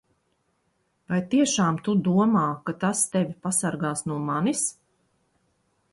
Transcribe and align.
Vai 1.13 1.19
tiešām 1.33 1.77
tu 1.89 1.95
domā, 2.09 2.47
ka 2.71 2.75
tas 2.85 3.05
tevi 3.17 3.39
pasargās 3.47 4.05
no 4.09 4.21
manis? 4.31 4.65